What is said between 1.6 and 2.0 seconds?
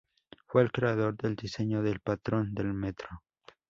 del